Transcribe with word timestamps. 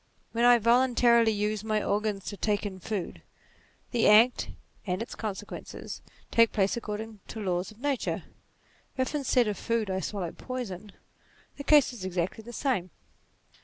When 0.31 0.45
I 0.45 0.57
voluntarily 0.57 1.31
use 1.31 1.63
my 1.63 1.83
organs 1.83 2.25
to 2.25 2.35
take 2.35 2.65
in 2.65 2.79
food, 2.79 3.21
the 3.91 4.07
act, 4.09 4.49
and 4.87 4.99
its 4.99 5.13
consequences, 5.13 6.01
take 6.31 6.51
place 6.51 6.75
according 6.75 7.19
to 7.27 7.39
laws 7.39 7.69
of 7.69 7.77
nature: 7.79 8.23
if 8.97 9.13
instead 9.13 9.47
of 9.47 9.59
food 9.59 9.91
I 9.91 9.99
swallow 9.99 10.31
poison, 10.31 10.91
the 11.57 11.63
case 11.63 11.93
is 11.93 12.03
exactly 12.03 12.43
the 12.43 12.51
same. 12.51 12.89